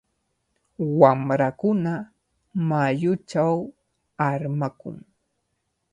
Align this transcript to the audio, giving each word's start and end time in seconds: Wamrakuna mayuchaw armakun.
Wamrakuna 0.99 1.93
mayuchaw 2.69 3.53
armakun. 4.29 4.95